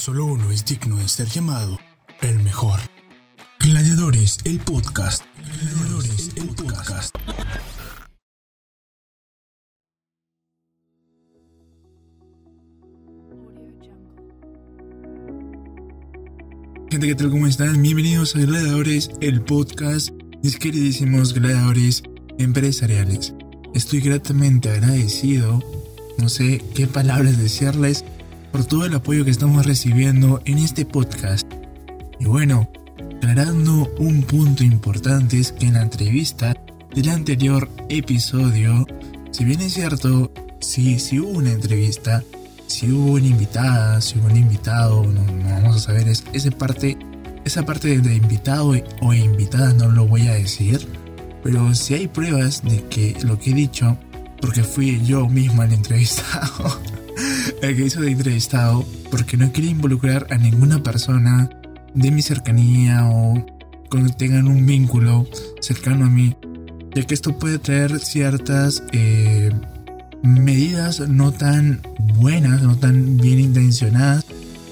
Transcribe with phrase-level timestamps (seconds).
[0.00, 1.78] Solo uno es digno de ser llamado
[2.22, 2.80] el mejor.
[3.58, 5.24] Gladiadores, el podcast.
[5.36, 7.14] Gladiadores, el podcast.
[16.90, 17.28] Gente, ¿qué tal?
[17.28, 17.82] ¿Cómo están?
[17.82, 20.08] Bienvenidos a Gladiadores, el podcast.
[20.42, 22.02] Mis queridísimos gladiadores
[22.38, 23.34] empresariales.
[23.74, 25.62] Estoy gratamente agradecido,
[26.16, 28.02] no sé qué palabras decirles,
[28.50, 31.46] por todo el apoyo que estamos recibiendo en este podcast.
[32.18, 32.68] Y bueno,
[33.16, 36.56] aclarando un punto importante es que en la entrevista
[36.94, 38.86] del anterior episodio,
[39.30, 42.22] si bien es cierto, si, si hubo una entrevista,
[42.66, 46.98] si hubo una invitada, si hubo un invitado, no, vamos a saber, es, esa parte,
[47.44, 50.86] esa parte de invitado o invitada no lo voy a decir,
[51.42, 53.96] pero si hay pruebas de que lo que he dicho,
[54.40, 56.80] porque fui yo mismo el entrevistado,
[57.62, 61.50] el que hizo de entrevistado, porque no quería involucrar a ninguna persona
[61.94, 63.44] de mi cercanía o
[63.90, 65.26] que tengan un vínculo
[65.60, 66.36] cercano a mí,
[66.94, 69.50] ya que esto puede traer ciertas eh,
[70.22, 71.80] medidas no tan
[72.16, 74.24] buenas, no tan bien intencionadas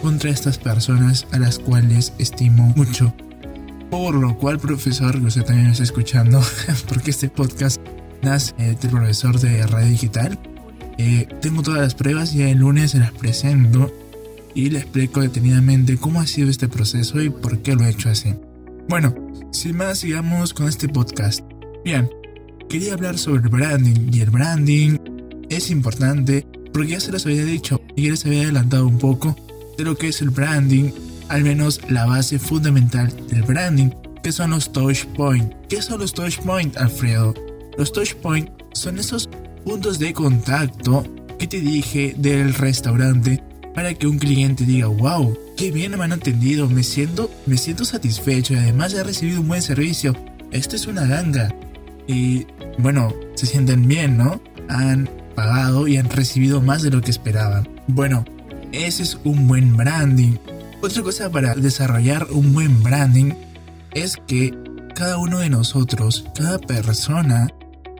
[0.00, 3.12] contra estas personas a las cuales estimo mucho.
[3.90, 6.40] Por lo cual, profesor, que usted también está escuchando,
[6.88, 7.80] porque este podcast
[8.22, 10.38] nace del profesor de radio digital,
[11.00, 13.90] eh, tengo todas las pruebas y el lunes se las presento
[14.54, 18.10] y le explico detenidamente cómo ha sido este proceso y por qué lo he hecho
[18.10, 18.34] así.
[18.86, 19.14] Bueno,
[19.50, 21.40] sin más, sigamos con este podcast.
[21.86, 22.10] Bien,
[22.68, 24.98] quería hablar sobre el branding y el branding
[25.48, 29.34] es importante porque ya se los había dicho y ya les había adelantado un poco
[29.78, 30.90] de lo que es el branding,
[31.28, 33.88] al menos la base fundamental del branding,
[34.22, 35.56] que son los touch points.
[35.70, 37.32] ¿Qué son los touch points, Alfredo?
[37.78, 39.30] Los touch points son esos
[39.64, 41.04] puntos de contacto
[41.38, 43.42] que te dije del restaurante
[43.74, 47.84] para que un cliente diga, wow, qué bien me han atendido, me siento, me siento
[47.84, 50.14] satisfecho y además he recibido un buen servicio.
[50.50, 51.54] Esto es una ganga.
[52.06, 52.46] Y
[52.78, 54.40] bueno, se sienten bien, ¿no?
[54.68, 57.68] Han pagado y han recibido más de lo que esperaban.
[57.86, 58.24] Bueno,
[58.72, 60.36] ese es un buen branding.
[60.82, 63.32] Otra cosa para desarrollar un buen branding
[63.92, 64.54] es que
[64.94, 67.48] cada uno de nosotros, cada persona,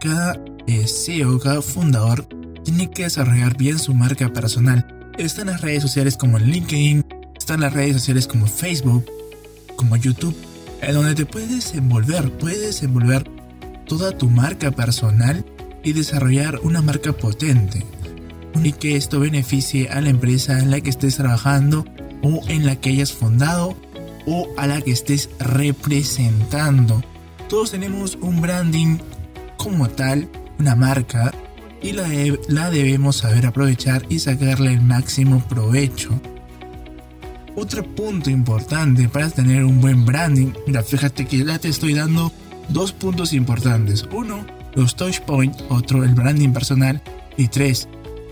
[0.00, 0.40] cada
[0.78, 2.26] CEO, cada fundador,
[2.64, 4.86] tiene que desarrollar bien su marca personal.
[5.18, 7.04] Están las redes sociales como LinkedIn,
[7.36, 9.04] están las redes sociales como Facebook,
[9.76, 10.36] como YouTube,
[10.82, 13.28] en donde te puedes envolver, puedes envolver
[13.86, 15.44] toda tu marca personal
[15.82, 17.84] y desarrollar una marca potente.
[18.62, 21.84] Y que esto beneficie a la empresa en la que estés trabajando
[22.22, 23.76] o en la que hayas fundado
[24.26, 27.02] o a la que estés representando.
[27.48, 28.98] Todos tenemos un branding
[29.56, 30.28] como tal
[30.60, 31.32] una marca
[31.82, 32.06] y la,
[32.48, 36.20] la debemos saber aprovechar y sacarle el máximo provecho.
[37.56, 42.30] Otro punto importante para tener un buen branding, mira, fíjate que ya te estoy dando
[42.68, 44.06] dos puntos importantes.
[44.12, 47.02] Uno, los touch points, otro, el branding personal.
[47.36, 47.88] Y tres,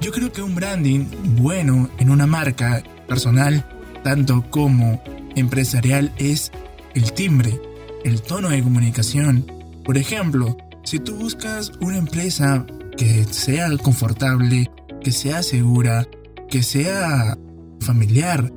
[0.00, 3.64] yo creo que un branding bueno en una marca personal,
[4.04, 5.02] tanto como
[5.36, 6.52] empresarial, es
[6.94, 7.58] el timbre,
[8.04, 9.50] el tono de comunicación.
[9.84, 10.56] Por ejemplo,
[10.90, 14.68] si tú buscas una empresa que sea confortable,
[15.00, 16.08] que sea segura,
[16.48, 17.38] que sea
[17.78, 18.52] familiar,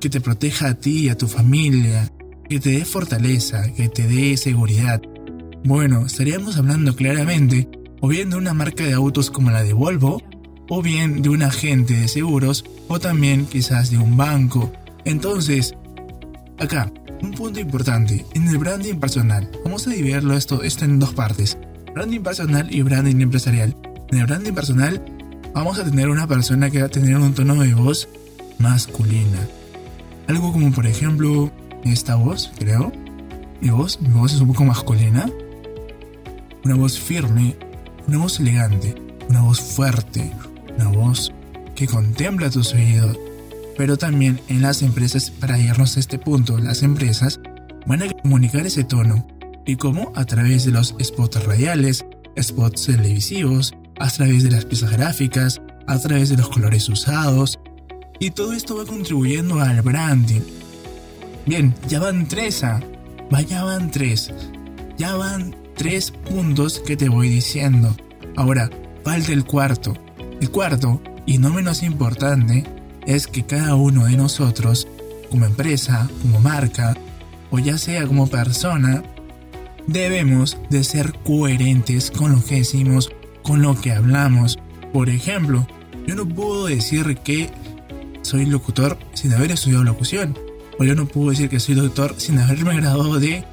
[0.00, 2.10] que te proteja a ti y a tu familia,
[2.48, 5.02] que te dé fortaleza, que te dé seguridad,
[5.64, 7.68] bueno, estaríamos hablando claramente
[8.00, 10.22] o bien de una marca de autos como la de Volvo,
[10.70, 14.72] o bien de un agente de seguros, o también quizás de un banco.
[15.04, 15.74] Entonces,
[16.58, 16.90] acá,
[17.20, 21.58] un punto importante, en el branding personal, vamos a dividirlo esto, esto en dos partes,
[21.94, 23.74] branding personal y branding empresarial.
[24.10, 25.00] En el branding personal
[25.54, 28.08] vamos a tener una persona que va a tener un tono de voz
[28.58, 29.38] masculina.
[30.26, 31.52] Algo como por ejemplo
[31.84, 32.92] esta voz, creo.
[33.60, 35.30] Mi voz, mi voz es un poco masculina.
[36.64, 37.56] Una voz firme,
[38.08, 38.94] una voz elegante,
[39.28, 40.32] una voz fuerte,
[40.76, 41.32] una voz
[41.76, 43.16] que contempla tus oídos.
[43.76, 47.40] Pero también en las empresas, para irnos a este punto, las empresas
[47.86, 49.26] van a comunicar ese tono.
[49.66, 50.12] ¿Y cómo?
[50.14, 52.04] A través de los spots radiales,
[52.40, 57.58] spots televisivos, a través de las piezas gráficas, a través de los colores usados.
[58.20, 60.42] Y todo esto va contribuyendo al branding.
[61.46, 62.80] Bien, ya van tres a.
[63.30, 64.32] Vaya van tres.
[64.98, 67.96] Ya van tres puntos que te voy diciendo.
[68.36, 68.70] Ahora,
[69.02, 69.94] falta el cuarto.
[70.40, 72.64] El cuarto, y no menos importante,
[73.06, 74.88] es que cada uno de nosotros,
[75.30, 76.96] como empresa, como marca,
[77.50, 79.02] o ya sea como persona,
[79.86, 83.10] debemos de ser coherentes con lo que decimos,
[83.42, 84.58] con lo que hablamos.
[84.92, 85.66] Por ejemplo,
[86.06, 87.50] yo no puedo decir que
[88.22, 90.36] soy locutor sin haber estudiado locución.
[90.78, 93.44] O yo no puedo decir que soy doctor sin haberme graduado de,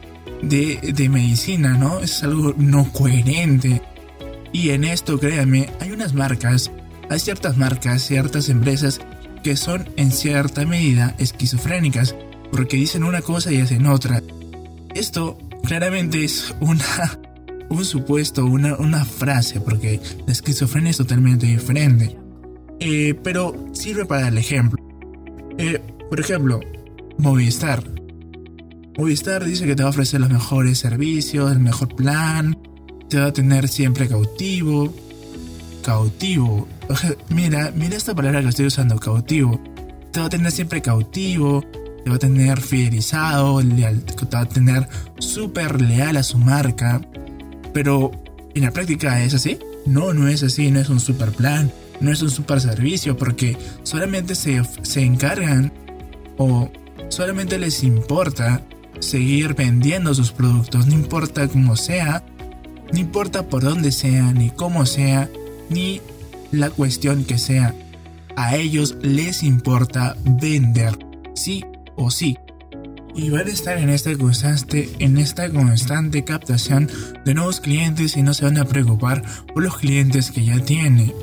[0.41, 1.99] de, de medicina, ¿no?
[1.99, 3.81] Es algo no coherente.
[4.51, 6.71] Y en esto, créanme, hay unas marcas,
[7.09, 9.01] hay ciertas marcas, ciertas empresas
[9.43, 12.15] que son en cierta medida esquizofrénicas,
[12.51, 14.21] porque dicen una cosa y hacen otra.
[14.93, 17.19] Esto claramente es una,
[17.69, 22.17] un supuesto, una, una frase, porque la esquizofrenia es totalmente diferente.
[22.79, 24.83] Eh, pero sirve para el ejemplo.
[25.57, 25.79] Eh,
[26.09, 26.59] por ejemplo,
[27.17, 27.83] Movistar.
[28.97, 32.57] Movistar dice que te va a ofrecer los mejores servicios, el mejor plan,
[33.09, 34.93] te va a tener siempre cautivo.
[35.83, 36.67] Cautivo.
[37.29, 39.61] Mira, mira esta palabra que estoy usando, cautivo.
[40.11, 41.63] Te va a tener siempre cautivo,
[42.03, 44.87] te va a tener fidelizado, te va a tener
[45.19, 47.01] súper leal a su marca.
[47.73, 48.11] Pero
[48.53, 49.59] en la práctica es así.
[49.85, 53.57] No, no es así, no es un super plan, no es un super servicio, porque
[53.83, 55.73] solamente se, se encargan
[56.37, 56.69] o
[57.09, 58.61] solamente les importa
[58.99, 62.23] seguir vendiendo sus productos, no importa cómo sea,
[62.93, 65.29] no importa por dónde sea, ni cómo sea,
[65.69, 65.99] ni
[66.51, 67.73] la cuestión que sea.
[68.35, 70.97] A ellos les importa vender,
[71.33, 71.63] sí
[71.95, 72.37] o sí.
[73.15, 76.89] Y van a estar en esta constante, en esta constante captación
[77.25, 79.23] de nuevos clientes y no se van a preocupar
[79.53, 81.13] por los clientes que ya tiene.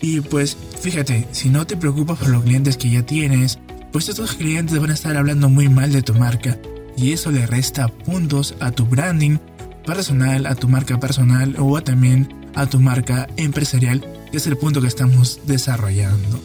[0.00, 3.58] Y pues fíjate, si no te preocupas por los clientes que ya tienes,
[3.92, 6.58] pues estos clientes van a estar hablando muy mal de tu marca
[6.96, 9.38] y eso le resta puntos a tu branding
[9.84, 14.80] personal, a tu marca personal o también a tu marca empresarial, que es el punto
[14.80, 16.40] que estamos desarrollando.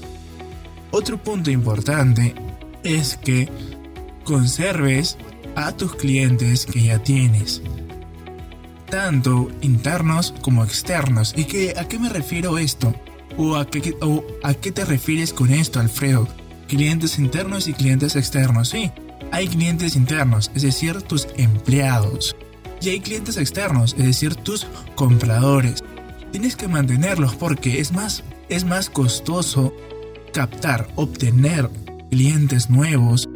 [0.92, 2.36] Otro punto importante
[2.86, 3.50] es que
[4.24, 5.18] conserves
[5.56, 7.62] a tus clientes que ya tienes,
[8.90, 11.34] tanto internos como externos.
[11.36, 12.94] ¿Y que, a qué me refiero esto?
[13.38, 16.28] ¿O a, qué, ¿O a qué te refieres con esto, Alfredo?
[16.68, 18.70] Clientes internos y clientes externos.
[18.70, 18.92] Sí,
[19.32, 22.36] hay clientes internos, es decir, tus empleados.
[22.82, 25.84] Y hay clientes externos, es decir, tus compradores.
[26.32, 29.74] Tienes que mantenerlos porque es más, es más costoso
[30.34, 31.70] captar, obtener
[32.16, 33.28] clientes nuevos,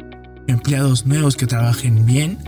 [0.46, 2.38] empleados nuevos que trabajen bien,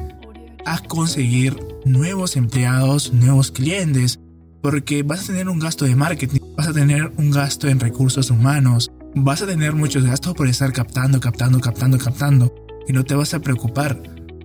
[0.64, 4.18] a conseguir nuevos empleados, nuevos clientes,
[4.62, 8.30] porque vas a tener un gasto de marketing, vas a tener un gasto en recursos
[8.30, 12.54] humanos, vas a tener muchos gastos por estar captando, captando, captando, captando,
[12.88, 14.02] y no te vas a preocupar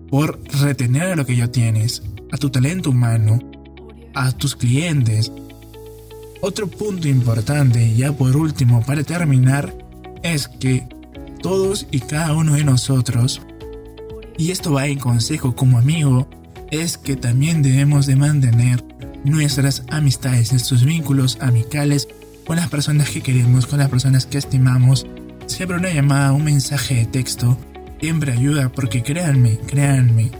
[0.09, 3.39] por retener a lo que ya tienes, a tu talento humano,
[4.13, 5.31] a tus clientes.
[6.41, 9.73] Otro punto importante, ya por último, para terminar,
[10.21, 10.85] es que
[11.47, 13.41] todos y cada uno de nosotros,
[14.37, 16.27] y esto va en consejo como amigo,
[16.71, 18.83] es que también debemos de mantener
[19.23, 22.09] nuestras amistades, nuestros vínculos amicales
[22.45, 25.07] con las personas que queremos, con las personas que estimamos.
[25.45, 27.57] Siempre una llamada, un mensaje de texto,
[28.01, 30.31] siempre ayuda porque créanme, créanme,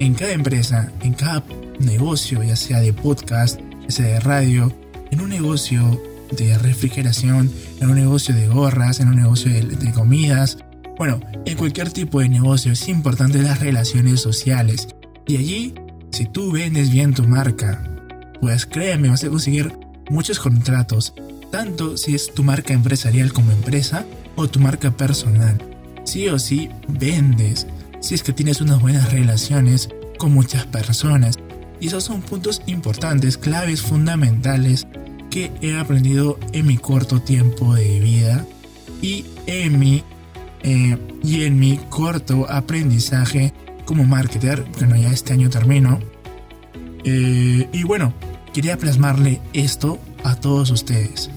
[0.00, 1.44] en cada empresa, en cada
[1.78, 4.72] negocio, ya sea de podcast, ya sea de radio,
[5.12, 10.58] en un negocio de refrigeración, en un negocio de gorras, en un negocio de, comidas.
[10.96, 14.88] Bueno, en cualquier tipo de negocio es importante las relaciones sociales.
[15.26, 15.74] Y allí,
[16.10, 17.82] si tú vendes bien tu marca,
[18.40, 19.72] pues créeme, vas a conseguir
[20.10, 21.14] muchos contratos,
[21.50, 24.04] tanto si es tu marca empresarial como empresa
[24.36, 25.58] o tu marca personal.
[26.04, 27.66] Sí o sí vendes,
[28.00, 31.38] si es que tienes unas buenas relaciones con muchas personas.
[31.80, 34.86] Y esos son puntos importantes, claves fundamentales
[35.30, 38.46] que he aprendido en mi corto tiempo de vida
[39.02, 40.02] y en mi,
[40.62, 43.52] eh, y en mi corto aprendizaje
[43.84, 44.64] como marketer.
[44.78, 45.98] Bueno, ya este año termino.
[47.04, 48.12] Eh, y bueno,
[48.52, 51.30] quería plasmarle esto a todos ustedes.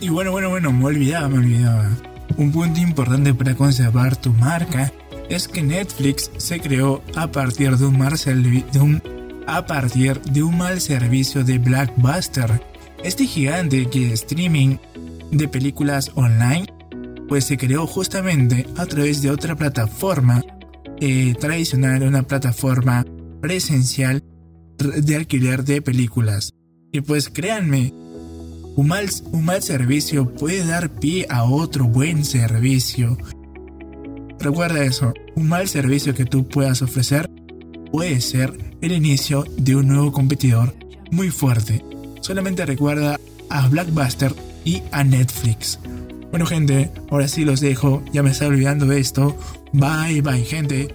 [0.00, 1.90] Y bueno, bueno, bueno, me olvidaba, me olvidaba.
[2.36, 4.92] Un punto importante para conservar tu marca
[5.28, 9.02] es que Netflix se creó a partir de un, de un
[9.48, 12.62] a partir de un mal servicio de Blackbuster,
[13.02, 14.76] este gigante que streaming
[15.32, 16.66] de películas online,
[17.28, 20.44] pues se creó justamente a través de otra plataforma
[21.00, 23.06] eh, tradicional, una plataforma
[23.40, 24.22] presencial
[24.76, 26.52] de alquiler de películas.
[26.92, 27.94] Y pues créanme,
[28.76, 33.16] un mal, un mal servicio puede dar pie a otro buen servicio.
[34.38, 37.30] Recuerda eso, un mal servicio que tú puedas ofrecer
[37.90, 40.74] puede ser el inicio de un nuevo competidor
[41.10, 41.84] muy fuerte.
[42.20, 43.18] Solamente recuerda
[43.50, 45.78] a Blackbuster y a Netflix.
[46.30, 49.36] Bueno gente, ahora sí los dejo, ya me estaba olvidando de esto.
[49.72, 50.94] Bye bye gente.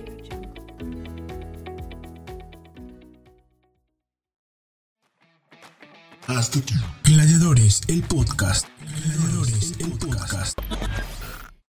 [6.28, 6.76] Hasta aquí.
[7.04, 8.68] Gladiadores, el podcast.